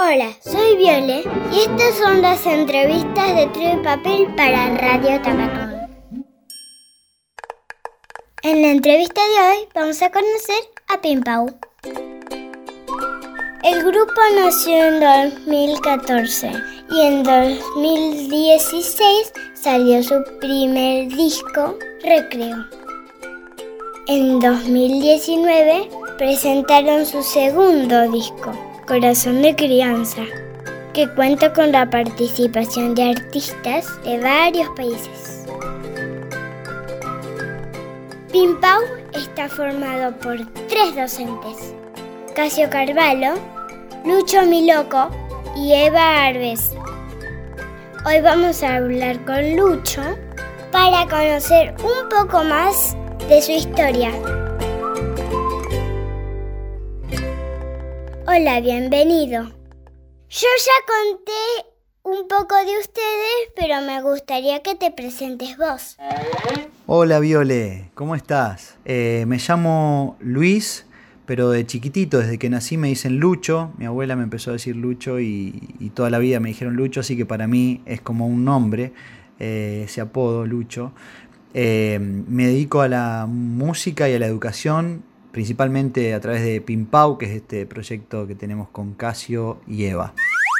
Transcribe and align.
Hola, 0.00 0.30
soy 0.44 0.76
Viole 0.76 1.24
y 1.52 1.58
estas 1.58 1.96
son 1.96 2.22
las 2.22 2.46
entrevistas 2.46 3.34
de 3.34 3.48
Trio 3.48 3.80
y 3.80 3.82
Papel 3.82 4.32
para 4.36 4.72
Radio 4.76 5.20
Tamacón. 5.22 5.88
En 8.44 8.62
la 8.62 8.68
entrevista 8.68 9.20
de 9.20 9.48
hoy 9.48 9.68
vamos 9.74 10.00
a 10.00 10.12
conocer 10.12 10.62
a 10.86 11.00
Pimpau. 11.00 11.52
El 13.64 13.82
grupo 13.82 14.20
nació 14.36 14.84
en 14.84 15.00
2014 15.00 16.52
y 16.92 17.00
en 17.00 17.24
2016 17.24 19.32
salió 19.54 20.00
su 20.04 20.22
primer 20.38 21.08
disco, 21.08 21.76
Recreo. 22.04 22.66
En 24.06 24.38
2019 24.38 25.90
presentaron 26.16 27.04
su 27.04 27.20
segundo 27.24 28.08
disco, 28.12 28.52
Corazón 28.88 29.42
de 29.42 29.54
Crianza, 29.54 30.22
que 30.94 31.06
cuenta 31.14 31.52
con 31.52 31.72
la 31.72 31.90
participación 31.90 32.94
de 32.94 33.10
artistas 33.10 34.02
de 34.02 34.18
varios 34.18 34.66
países. 34.70 35.44
Pimpau 38.32 38.80
está 39.12 39.46
formado 39.50 40.16
por 40.16 40.38
tres 40.68 40.96
docentes, 40.96 41.74
Casio 42.34 42.70
Carvalho, 42.70 43.34
Lucho 44.06 44.46
Miloco 44.46 45.10
y 45.54 45.74
Eva 45.74 46.24
Arbes. 46.24 46.72
Hoy 48.06 48.22
vamos 48.22 48.62
a 48.62 48.76
hablar 48.76 49.22
con 49.26 49.54
Lucho 49.54 50.00
para 50.72 51.06
conocer 51.06 51.74
un 51.80 52.08
poco 52.08 52.42
más 52.42 52.96
de 53.28 53.42
su 53.42 53.52
historia. 53.52 54.12
Hola, 58.30 58.60
bienvenido. 58.60 59.44
Yo 60.28 60.48
ya 60.58 60.76
conté 60.86 61.66
un 62.02 62.28
poco 62.28 62.56
de 62.56 62.78
ustedes, 62.78 63.52
pero 63.56 63.80
me 63.80 64.02
gustaría 64.02 64.62
que 64.62 64.74
te 64.74 64.90
presentes 64.90 65.56
vos. 65.56 65.96
Hola 66.84 67.20
Viole, 67.20 67.88
¿cómo 67.94 68.14
estás? 68.14 68.76
Eh, 68.84 69.24
me 69.26 69.38
llamo 69.38 70.18
Luis, 70.20 70.84
pero 71.24 71.48
de 71.48 71.64
chiquitito, 71.64 72.18
desde 72.18 72.36
que 72.36 72.50
nací 72.50 72.76
me 72.76 72.88
dicen 72.88 73.18
Lucho. 73.18 73.72
Mi 73.78 73.86
abuela 73.86 74.14
me 74.14 74.24
empezó 74.24 74.50
a 74.50 74.52
decir 74.52 74.76
Lucho 74.76 75.18
y, 75.20 75.90
toda 75.94 76.10
la 76.10 76.18
vida 76.18 76.38
me 76.38 76.50
dijeron 76.50 76.76
Lucho, 76.76 77.00
así 77.00 77.16
que 77.16 77.24
para 77.24 77.48
mí 77.48 77.80
es 77.86 78.02
como 78.02 78.26
un 78.26 78.44
nombre, 78.44 78.92
eh, 79.38 79.84
ese 79.86 80.02
apodo, 80.02 80.44
Lucho. 80.44 80.92
Eh, 81.54 81.98
me 81.98 82.46
dedico 82.46 82.82
a 82.82 82.88
la 82.88 83.24
música 83.26 84.06
y 84.06 84.12
a 84.12 84.18
la 84.18 84.26
educación, 84.26 85.02
principalmente 85.32 86.14
a 86.14 86.20
través 86.20 86.42
de 86.42 86.60
Pimpau, 86.60 87.18
que 87.18 87.26
es 87.26 87.32
este 87.32 87.66
proyecto 87.66 88.26
que 88.26 88.34
tenemos 88.34 88.68
con 88.68 88.94
Casio 88.94 89.60
y 89.66 89.84
Eva. 89.84 90.14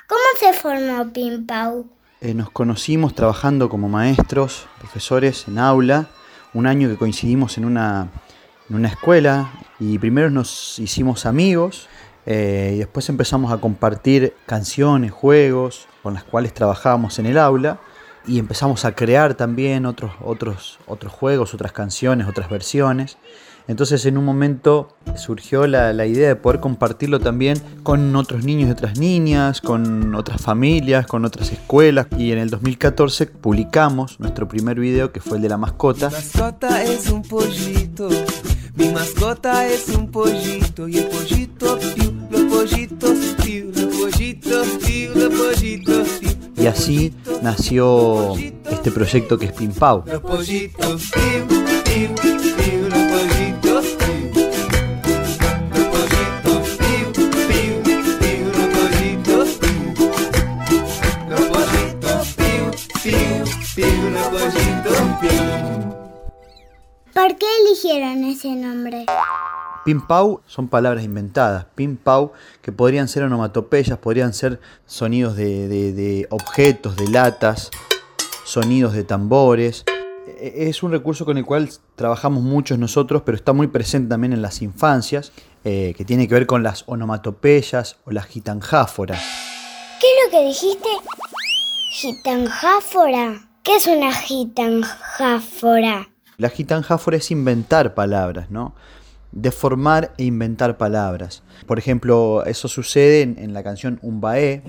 ¿Cómo 0.08 0.20
se 0.38 0.52
formó 0.52 1.12
Pimpau? 1.12 1.86
Eh, 2.20 2.34
nos 2.34 2.50
conocimos 2.50 3.14
trabajando 3.14 3.68
como 3.68 3.88
maestros, 3.88 4.66
profesores 4.78 5.46
en 5.46 5.58
aula, 5.58 6.08
un 6.54 6.66
año 6.66 6.88
que 6.88 6.96
coincidimos 6.96 7.58
en 7.58 7.64
una, 7.64 8.08
en 8.68 8.76
una 8.76 8.88
escuela 8.88 9.52
y 9.78 9.98
primero 9.98 10.30
nos 10.30 10.78
hicimos 10.78 11.26
amigos 11.26 11.88
eh, 12.26 12.72
y 12.74 12.78
después 12.78 13.08
empezamos 13.08 13.52
a 13.52 13.58
compartir 13.58 14.34
canciones, 14.46 15.12
juegos 15.12 15.86
con 16.02 16.14
las 16.14 16.24
cuales 16.24 16.52
trabajábamos 16.52 17.18
en 17.18 17.26
el 17.26 17.38
aula 17.38 17.78
y 18.26 18.38
empezamos 18.38 18.84
a 18.84 18.94
crear 18.94 19.34
también 19.34 19.86
otros, 19.86 20.12
otros, 20.20 20.78
otros 20.86 21.12
juegos, 21.12 21.54
otras 21.54 21.72
canciones, 21.72 22.26
otras 22.26 22.50
versiones. 22.50 23.16
Entonces 23.68 24.06
en 24.06 24.16
un 24.16 24.24
momento 24.24 24.96
surgió 25.14 25.66
la, 25.66 25.92
la, 25.92 26.06
idea 26.06 26.28
de 26.28 26.36
poder 26.36 26.58
compartirlo 26.58 27.20
también 27.20 27.60
con 27.82 28.16
otros 28.16 28.42
niños 28.42 28.68
y 28.68 28.72
otras 28.72 28.98
niñas, 28.98 29.60
con 29.60 30.14
otras 30.14 30.40
familias, 30.40 31.06
con 31.06 31.26
otras 31.26 31.52
escuelas. 31.52 32.06
Y 32.16 32.32
en 32.32 32.38
el 32.38 32.48
2014 32.48 33.26
publicamos 33.26 34.18
nuestro 34.20 34.48
primer 34.48 34.80
video 34.80 35.12
que 35.12 35.20
fue 35.20 35.36
el 35.36 35.42
de 35.42 35.50
la 35.50 35.58
mascota. 35.58 36.08
Mi 36.08 36.14
mascota 36.14 36.82
es 36.82 37.10
un 37.10 37.22
pollito, 37.22 38.08
mi 38.74 38.88
mascota 38.88 39.66
es 39.66 39.88
un 39.90 40.10
pollito 40.10 40.88
y 40.88 40.98
el 40.98 41.08
pollito 41.08 41.78
piu, 41.94 42.12
los 42.30 42.42
pollitos 42.44 43.18
piu, 43.42 43.70
los 43.74 43.94
pollitos 43.96 44.68
piu, 44.82 45.10
los 45.14 45.34
pollitos 45.34 46.08
piu. 46.20 46.30
Y 46.56 46.66
así 46.66 47.12
nació 47.42 48.34
este 48.70 48.90
proyecto 48.90 49.38
que 49.38 49.46
es 49.46 49.52
Pimpau. 49.52 50.04
Los 50.06 50.22
pollitos 50.22 51.10
piu, 51.12 51.46
piu, 51.84 52.37
¿Por 67.14 67.36
qué 67.36 67.46
eligieron 67.66 68.24
ese 68.24 68.54
nombre? 68.54 69.06
Pimpau 69.84 70.40
son 70.46 70.68
palabras 70.68 71.04
inventadas. 71.04 71.66
Pimpau, 71.74 72.32
que 72.62 72.70
podrían 72.72 73.08
ser 73.08 73.22
onomatopeyas, 73.24 73.98
podrían 73.98 74.32
ser 74.34 74.60
sonidos 74.86 75.34
de, 75.36 75.66
de- 75.68 75.92
de 75.92 76.26
objetos, 76.30 76.96
de 76.96 77.08
latas, 77.08 77.70
sonidos 78.44 78.92
de 78.92 79.04
tambores. 79.04 79.84
E- 80.26 80.68
Es 80.68 80.82
un 80.82 80.92
recurso 80.92 81.24
con 81.24 81.38
el 81.38 81.44
cual 81.44 81.70
trabajamos 81.96 82.42
muchos 82.42 82.78
nosotros, 82.78 83.22
pero 83.24 83.36
está 83.36 83.52
muy 83.52 83.66
presente 83.66 84.10
también 84.10 84.32
en 84.32 84.42
las 84.42 84.62
infancias, 84.62 85.32
eh, 85.64 85.94
que 85.96 86.04
tiene 86.04 86.28
que 86.28 86.34
ver 86.34 86.46
con 86.46 86.62
las 86.62 86.84
onomatopeyas 86.86 87.96
o 88.04 88.10
las 88.12 88.26
gitanjáforas. 88.26 89.20
¿Qué 90.00 90.06
es 90.06 90.24
lo 90.26 90.30
que 90.38 90.44
dijiste? 90.46 90.88
Gitanjáfora. 91.92 93.47
¿Qué 93.68 93.76
es 93.76 93.86
una 93.86 94.14
gitanjáfora? 94.14 96.08
La 96.38 96.48
gitanjáfora 96.48 97.18
es 97.18 97.30
inventar 97.30 97.92
palabras, 97.92 98.50
¿no? 98.50 98.74
Deformar 99.30 100.14
e 100.16 100.24
inventar 100.24 100.78
palabras. 100.78 101.42
Por 101.66 101.78
ejemplo, 101.78 102.46
eso 102.46 102.66
sucede 102.66 103.20
en, 103.20 103.52
la 103.52 103.62
canción 103.62 103.98
Umbae, 104.00 104.62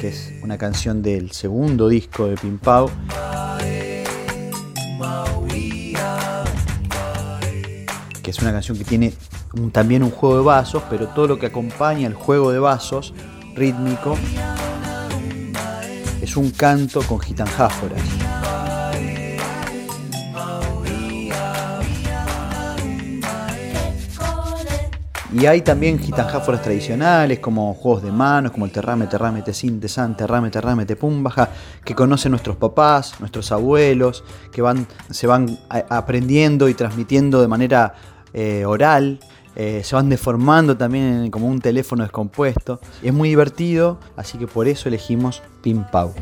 que 0.00 0.08
es 0.08 0.32
una 0.42 0.56
canción 0.56 1.02
del 1.02 1.32
segundo 1.32 1.90
disco 1.90 2.26
de 2.26 2.36
Pimpau. 2.36 2.90
Que 8.22 8.30
es 8.30 8.38
una 8.38 8.52
canción 8.52 8.78
que 8.78 8.84
tiene 8.84 9.12
también 9.72 10.02
un 10.02 10.10
juego 10.10 10.38
de 10.38 10.44
vasos, 10.44 10.82
pero 10.88 11.08
todo 11.08 11.26
lo 11.28 11.38
que 11.38 11.44
acompaña 11.44 12.06
el 12.06 12.14
juego 12.14 12.50
de 12.50 12.60
vasos 12.60 13.12
rítmico 13.60 14.16
es 16.22 16.34
un 16.36 16.50
canto 16.50 17.02
con 17.02 17.20
gitanjáforas. 17.20 18.00
Y 25.32 25.46
hay 25.46 25.60
también 25.60 25.98
gitanjáforas 26.00 26.60
tradicionales, 26.62 27.38
como 27.38 27.72
juegos 27.74 28.02
de 28.02 28.10
manos, 28.10 28.50
como 28.50 28.64
el 28.64 28.72
terrame, 28.72 29.06
terrame, 29.06 29.42
te 29.42 29.54
sin, 29.54 29.78
te 29.78 29.88
san, 29.88 30.16
terrame, 30.16 30.50
terrame, 30.50 30.86
te 30.86 30.96
pum, 30.96 31.22
baja, 31.22 31.50
que 31.84 31.94
conocen 31.94 32.32
nuestros 32.32 32.56
papás, 32.56 33.14
nuestros 33.20 33.52
abuelos, 33.52 34.24
que 34.50 34.60
van, 34.60 34.88
se 35.10 35.28
van 35.28 35.56
a- 35.68 35.84
aprendiendo 35.98 36.68
y 36.68 36.74
transmitiendo 36.74 37.40
de 37.40 37.46
manera 37.46 37.94
eh, 38.32 38.64
oral, 38.64 39.20
eh, 39.56 39.82
se 39.84 39.94
van 39.94 40.08
deformando 40.08 40.76
también 40.76 41.30
como 41.30 41.46
un 41.46 41.60
teléfono 41.60 42.02
descompuesto. 42.02 42.80
Es 43.02 43.12
muy 43.12 43.28
divertido, 43.28 43.98
así 44.16 44.38
que 44.38 44.46
por 44.46 44.68
eso 44.68 44.88
elegimos 44.88 45.42
Pimpau. 45.62 46.14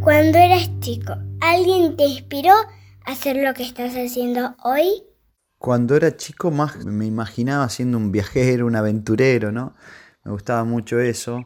Cuando 0.00 0.38
eras 0.38 0.70
chico, 0.80 1.14
¿alguien 1.40 1.96
te 1.96 2.04
inspiró 2.06 2.52
a 2.52 3.12
hacer 3.12 3.36
lo 3.36 3.52
que 3.54 3.62
estás 3.62 3.94
haciendo 3.94 4.54
hoy? 4.64 5.02
Cuando 5.58 5.94
era 5.94 6.16
chico 6.16 6.50
más 6.50 6.84
me 6.86 7.04
imaginaba 7.06 7.68
siendo 7.68 7.98
un 7.98 8.10
viajero, 8.10 8.66
un 8.66 8.76
aventurero, 8.76 9.52
¿no? 9.52 9.74
Me 10.24 10.32
gustaba 10.32 10.64
mucho 10.64 10.98
eso, 11.00 11.44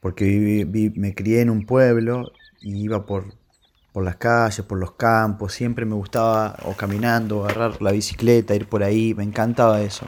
porque 0.00 0.24
viví- 0.24 0.64
vi- 0.70 0.90
me 0.98 1.14
crié 1.14 1.40
en 1.40 1.50
un 1.50 1.64
pueblo 1.66 2.32
y 2.60 2.82
iba 2.82 3.06
por, 3.06 3.34
por 3.94 4.04
las 4.04 4.18
calles, 4.18 4.66
por 4.66 4.78
los 4.78 4.92
campos, 4.94 5.54
siempre 5.54 5.86
me 5.86 5.96
gustaba 5.96 6.56
o 6.64 6.76
caminando, 6.76 7.44
agarrar 7.46 7.80
la 7.82 7.92
bicicleta, 7.92 8.54
ir 8.56 8.68
por 8.68 8.84
ahí, 8.84 9.14
me 9.14 9.24
encantaba 9.24 9.82
eso. 9.82 10.06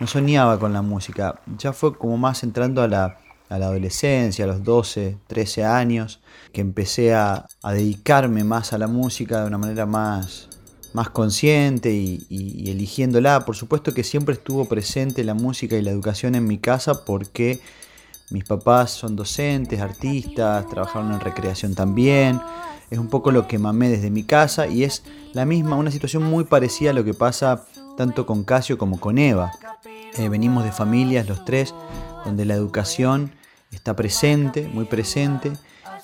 No 0.00 0.06
soñaba 0.06 0.58
con 0.60 0.72
la 0.74 0.82
música, 0.82 1.40
ya 1.46 1.72
fue 1.72 1.98
como 1.98 2.18
más 2.18 2.44
entrando 2.44 2.82
a 2.82 2.88
la, 2.88 3.20
a 3.48 3.58
la 3.58 3.66
adolescencia, 3.66 4.44
a 4.44 4.48
los 4.48 4.62
12, 4.64 5.18
13 5.26 5.64
años, 5.64 6.22
que 6.52 6.60
empecé 6.60 7.14
a, 7.14 7.46
a 7.62 7.72
dedicarme 7.72 8.44
más 8.44 8.72
a 8.74 8.78
la 8.78 8.88
música 8.88 9.40
de 9.42 9.48
una 9.48 9.58
manera 9.58 9.86
más, 9.86 10.50
más 10.92 11.10
consciente 11.10 11.92
y, 11.92 12.26
y- 12.28 12.68
y 12.68 12.70
eligiéndola. 12.70 13.44
Por 13.46 13.56
supuesto 13.56 13.94
que 13.94 14.04
siempre 14.04 14.34
estuvo 14.34 14.66
presente 14.68 15.24
la 15.24 15.34
música 15.34 15.76
y 15.76 15.82
la 15.82 15.90
educación 15.92 16.34
en 16.36 16.46
mi 16.46 16.58
casa 16.58 17.04
porque 17.06 17.60
mis 18.30 18.44
papás 18.44 18.90
son 18.92 19.16
docentes, 19.16 19.80
artistas, 19.80 20.68
trabajaron 20.68 21.12
en 21.12 21.20
recreación 21.20 21.74
también. 21.74 22.40
Es 22.90 22.98
un 22.98 23.08
poco 23.08 23.30
lo 23.30 23.46
que 23.46 23.58
mamé 23.58 23.88
desde 23.88 24.10
mi 24.10 24.22
casa 24.24 24.66
y 24.66 24.84
es 24.84 25.02
la 25.32 25.44
misma, 25.44 25.76
una 25.76 25.90
situación 25.90 26.22
muy 26.22 26.44
parecida 26.44 26.90
a 26.90 26.94
lo 26.94 27.04
que 27.04 27.14
pasa 27.14 27.64
tanto 27.96 28.26
con 28.26 28.44
Casio 28.44 28.78
como 28.78 28.98
con 29.00 29.18
Eva. 29.18 29.52
Eh, 30.16 30.28
venimos 30.28 30.64
de 30.64 30.72
familias 30.72 31.28
los 31.28 31.44
tres 31.44 31.74
donde 32.24 32.44
la 32.44 32.54
educación 32.54 33.32
está 33.70 33.94
presente, 33.94 34.68
muy 34.72 34.84
presente, 34.86 35.52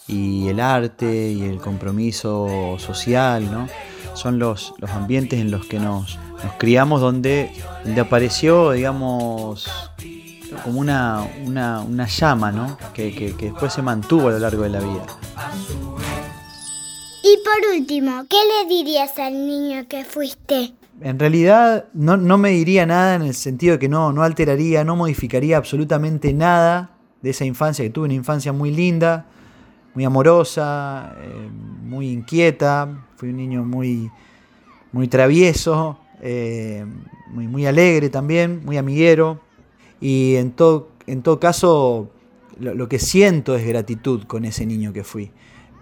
y 0.07 0.49
el 0.49 0.61
arte 0.61 1.31
y 1.33 1.43
el 1.45 1.59
compromiso 1.59 2.77
social, 2.79 3.51
¿no? 3.51 3.69
Son 4.15 4.39
los, 4.39 4.75
los 4.79 4.91
ambientes 4.91 5.41
en 5.41 5.51
los 5.51 5.65
que 5.67 5.81
nos, 5.81 6.19
nos 6.45 6.53
criamos 6.59 7.01
donde, 7.01 7.51
donde 7.85 8.01
apareció, 8.03 8.73
digamos, 8.73 9.67
como 10.63 10.79
una, 10.81 11.27
una, 11.47 11.81
una 11.81 12.07
llama, 12.07 12.53
¿no? 12.53 12.77
Que, 12.93 13.15
que- 13.15 13.35
que 13.35 13.47
después 13.47 13.73
se 13.73 13.81
mantuvo 13.83 14.29
a 14.29 14.33
lo 14.33 14.39
largo 14.41 14.63
de 14.65 14.69
la 14.69 14.81
vida. 14.81 15.07
Y 17.27 17.39
por 17.39 17.75
último, 17.75 18.27
¿qué 18.29 18.37
le 18.37 18.69
dirías 18.69 19.19
al 19.19 19.47
niño 19.47 19.89
que 19.89 20.05
fuiste? 20.05 20.75
En 21.01 21.19
realidad 21.19 21.87
no, 21.95 22.19
no 22.19 22.37
me 22.37 22.51
diría 22.51 22.85
nada 22.85 23.15
en 23.15 23.23
el 23.23 23.33
sentido 23.33 23.73
de 23.73 23.79
que 23.79 23.89
no, 23.89 24.13
no 24.13 24.23
alteraría, 24.23 24.85
no 24.85 24.95
modificaría 24.95 25.57
absolutamente 25.57 26.35
nada 26.35 26.91
de 27.23 27.31
esa 27.31 27.47
infancia 27.47 27.83
que 27.83 27.89
tuve, 27.89 28.05
una 28.05 28.15
infancia 28.15 28.53
muy 28.53 28.71
linda, 28.71 29.25
muy 29.95 30.05
amorosa, 30.05 31.17
eh, 31.19 31.49
muy 31.83 32.11
inquieta, 32.11 33.07
fui 33.17 33.31
un 33.31 33.39
niño 33.39 33.65
muy, 33.65 34.11
muy 34.93 35.09
travieso, 35.09 35.99
eh, 36.21 36.85
muy, 37.29 37.49
muy 37.49 37.65
alegre 37.65 38.11
también, 38.11 38.63
muy 38.67 38.77
amiguero, 38.77 39.41
y 39.99 40.35
en 40.35 40.51
todo, 40.51 40.91
en 41.07 41.23
todo 41.23 41.41
caso 41.41 42.11
lo, 42.61 42.75
lo 42.75 42.87
que 42.87 42.99
siento 42.99 43.57
es 43.57 43.67
gratitud 43.67 44.25
con 44.25 44.45
ese 44.45 44.67
niño 44.67 44.93
que 44.93 45.05
fui. 45.05 45.33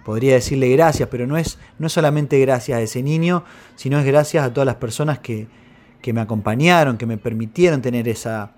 Podría 0.05 0.35
decirle 0.35 0.69
gracias, 0.71 1.09
pero 1.09 1.27
no 1.27 1.37
es, 1.37 1.59
no 1.79 1.87
es 1.87 1.93
solamente 1.93 2.39
gracias 2.41 2.79
a 2.79 2.81
ese 2.81 3.03
niño, 3.03 3.45
sino 3.77 3.99
es 3.99 4.05
gracias 4.05 4.45
a 4.45 4.53
todas 4.53 4.67
las 4.67 4.77
personas 4.77 5.19
que, 5.21 5.47
que 6.01 6.13
me 6.13 6.21
acompañaron, 6.21 6.99
que 6.99 7.07
me 7.07 7.19
permitieron 7.19 7.81
tener 7.81 8.09
esa, 8.09 8.53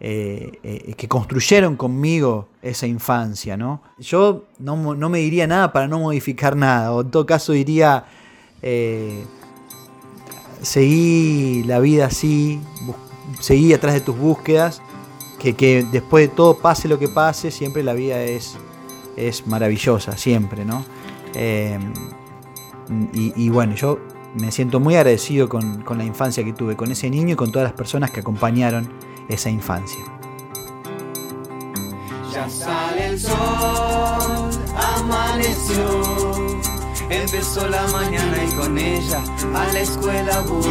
eh, 0.00 0.52
eh, 0.62 0.94
que 0.94 1.08
construyeron 1.08 1.76
conmigo 1.76 2.50
esa 2.62 2.86
infancia, 2.86 3.56
¿no? 3.56 3.82
Yo 3.98 4.44
no, 4.60 4.94
no 4.94 5.08
me 5.08 5.18
diría 5.18 5.48
nada 5.48 5.72
para 5.72 5.88
no 5.88 5.98
modificar 5.98 6.54
nada, 6.54 6.92
o 6.92 7.00
en 7.00 7.10
todo 7.10 7.26
caso 7.26 7.52
diría, 7.52 8.04
eh, 8.62 9.24
seguí 10.62 11.64
la 11.64 11.80
vida 11.80 12.06
así, 12.06 12.60
seguí 13.40 13.72
atrás 13.72 13.94
de 13.94 14.00
tus 14.00 14.16
búsquedas, 14.16 14.82
que, 15.40 15.54
que 15.54 15.84
después 15.90 16.28
de 16.28 16.34
todo, 16.34 16.58
pase 16.58 16.86
lo 16.86 17.00
que 17.00 17.08
pase, 17.08 17.50
siempre 17.50 17.82
la 17.82 17.94
vida 17.94 18.22
es, 18.22 18.56
es 19.26 19.46
maravillosa, 19.46 20.16
siempre, 20.16 20.64
¿no? 20.64 20.84
Eh, 21.34 21.78
y, 23.12 23.32
y 23.36 23.48
bueno, 23.50 23.74
yo 23.74 23.98
me 24.34 24.50
siento 24.52 24.80
muy 24.80 24.94
agradecido 24.96 25.48
con, 25.48 25.82
con 25.82 25.98
la 25.98 26.04
infancia 26.04 26.44
que 26.44 26.52
tuve, 26.52 26.76
con 26.76 26.90
ese 26.90 27.10
niño 27.10 27.32
y 27.32 27.36
con 27.36 27.50
todas 27.50 27.68
las 27.68 27.76
personas 27.76 28.10
que 28.10 28.20
acompañaron 28.20 28.88
esa 29.28 29.50
infancia. 29.50 30.00
Ya 32.32 32.48
sale 32.48 33.06
el 33.06 33.18
sol, 33.18 34.50
amaneció. 34.76 36.58
Empezó 37.10 37.66
la 37.68 37.86
mañana 37.88 38.36
y 38.44 38.54
con 38.54 38.78
ella 38.78 39.22
a 39.54 39.72
la 39.72 39.80
escuela 39.80 40.40
voy. 40.42 40.62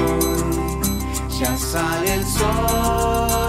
Ya 1.39 1.57
sale 1.57 2.13
el 2.13 2.25
sol, 2.25 3.46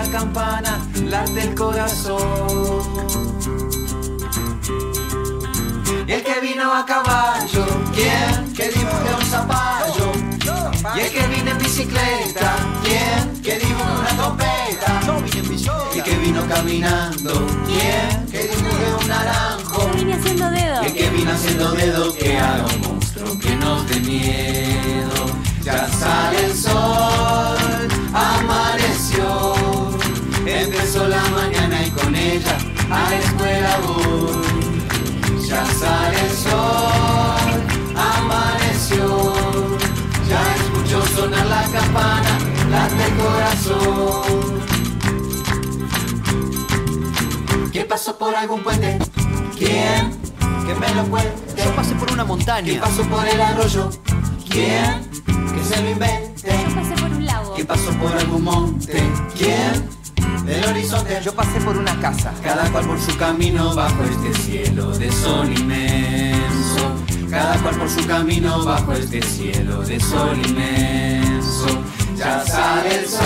la 0.00 0.10
campana, 0.10 0.78
late 1.04 1.40
el 1.42 1.54
corazón. 1.54 2.82
Y 6.06 6.12
el 6.12 6.22
que 6.22 6.40
vino 6.40 6.72
a 6.74 6.84
caballo, 6.84 7.64
¿quién? 7.94 8.52
Que 8.54 8.68
dibuje 8.68 9.14
un 9.18 9.26
zapallo. 9.26 10.12
Y 10.96 11.00
el 11.00 11.10
que 11.10 11.26
vino 11.28 11.50
en 11.50 11.58
bicicleta, 11.58 12.56
¿quién? 12.84 13.42
Que 13.42 13.58
dibuje 13.58 13.92
una 14.00 14.16
trompeta. 14.16 15.00
Y 15.94 15.98
el 15.98 16.04
que 16.04 16.16
vino 16.18 16.46
caminando, 16.48 17.46
¿quién? 17.66 18.26
Que 18.32 18.48
dibuje 18.48 18.86
un 19.00 19.08
naranjo. 19.08 19.90
Y 19.96 20.00
el 20.86 20.94
que 20.94 21.10
vino 21.10 21.32
haciendo 21.32 21.72
dedo 21.72 22.14
que 22.14 22.38
haga 22.38 22.66
un 22.66 22.80
monstruo 22.82 23.38
que 23.38 23.56
nos 23.56 23.88
dé 23.88 24.00
miedo. 24.00 24.53
Empezó 30.64 31.06
la 31.08 31.22
mañana 31.30 31.86
y 31.86 31.90
con 31.90 32.14
ella 32.14 32.56
a 32.90 33.10
la 33.10 33.16
escuela 33.18 33.78
voy. 33.86 35.46
Ya 35.46 35.64
sale 35.66 36.20
el 36.20 36.30
sol, 36.30 37.62
amaneció. 37.94 39.32
Ya 40.28 40.40
escucho 40.56 41.06
sonar 41.14 41.46
la 41.46 41.62
campana, 41.70 42.38
late 42.70 43.04
el 43.04 43.14
corazón. 43.16 44.54
¿Quién 47.70 47.86
pasó 47.88 48.16
por 48.16 48.34
algún 48.34 48.62
puente? 48.62 48.98
¿Quién? 49.58 50.10
Que 50.66 50.74
me 50.74 50.94
lo 50.94 51.04
cuente. 51.04 51.62
Yo 51.62 51.76
pasé 51.76 51.94
por 51.94 52.10
una 52.10 52.24
¿Quién 52.24 52.28
montaña. 52.38 52.80
pasó 52.80 53.02
por 53.02 53.28
el 53.28 53.40
arroyo? 53.40 53.90
¿Quién? 54.48 55.10
Que 55.26 55.64
se 55.74 55.82
lo 55.82 55.90
invente. 55.90 56.56
Yo 56.68 56.74
pasé 56.74 56.94
por 57.02 57.10
un 57.10 57.26
lago. 57.26 57.54
¿Quién 57.54 57.66
pasó 57.66 57.90
por 57.98 58.12
algún 58.16 58.44
monte? 58.44 59.02
¿Quién? 59.36 60.03
Del 60.44 60.64
horizonte. 60.64 61.20
Yo 61.24 61.34
pasé 61.34 61.60
por 61.60 61.76
una 61.76 61.98
casa. 62.00 62.32
Cada 62.42 62.70
cual 62.70 62.86
por 62.86 63.00
su 63.00 63.16
camino 63.16 63.74
bajo 63.74 64.04
este 64.04 64.34
cielo 64.42 64.90
de 64.98 65.10
sol 65.10 65.50
inmenso. 65.50 66.92
Cada 67.30 67.56
cual 67.62 67.76
por 67.76 67.88
su 67.88 68.06
camino 68.06 68.64
bajo 68.64 68.92
este 68.92 69.22
cielo 69.22 69.82
de 69.82 69.98
sol 69.98 70.36
inmenso. 70.46 71.66
Ya 72.16 72.44
sale 72.44 73.00
el 73.00 73.08
sol, 73.08 73.24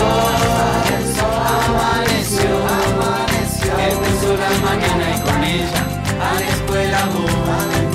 amaneció, 1.67 2.50
amaneció. 2.87 3.73
Empezó 3.79 4.37
la 4.37 4.50
mañana 4.67 5.17
y 5.17 5.20
con 5.20 5.44
ella 5.44 5.82
a 6.20 6.35
la 6.35 6.49
escuela 6.49 7.09
voy. 7.12 7.88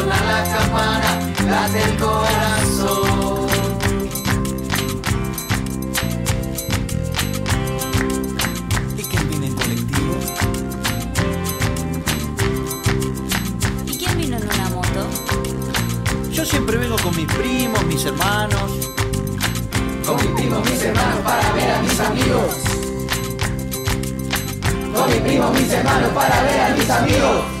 Sonar 0.00 0.24
la 0.24 0.42
campana, 0.44 1.10
late 1.46 1.82
el 1.82 1.96
corazón. 1.96 3.48
¿Y 8.96 9.02
quién 9.02 9.28
viene 9.28 9.46
en 9.46 9.54
colectivo? 9.54 10.14
¿Y 13.86 13.98
quién 13.98 14.16
vino 14.16 14.36
en 14.36 14.44
una 14.44 14.68
moto? 14.70 15.06
Yo 16.30 16.44
siempre 16.46 16.78
vengo 16.78 16.96
con 17.02 17.14
mis 17.16 17.26
primos, 17.26 17.84
mis 17.84 18.04
hermanos. 18.06 18.70
Con 20.06 20.16
mi 20.16 20.28
primo, 20.40 20.60
mis 20.60 20.82
hermanos 20.82 21.20
para 21.22 21.52
ver 21.52 21.70
a 21.70 21.82
mis 21.82 22.00
amigos. 22.00 22.52
Con 24.94 25.10
mi 25.10 25.20
primo, 25.20 25.50
mis 25.50 25.70
hermanos 25.70 26.10
para 26.14 26.42
ver 26.42 26.60
a 26.60 26.76
mis 26.76 26.90
amigos. 26.90 27.59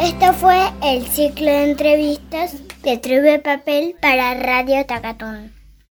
Esto 0.00 0.34
fue 0.34 0.58
el 0.82 1.06
ciclo 1.06 1.46
de 1.46 1.70
entrevistas 1.70 2.54
de 2.82 2.98
Tribu 2.98 3.42
Papel 3.42 3.96
para 4.00 4.34
Radio 4.34 4.84
Tacatón. 4.84 5.55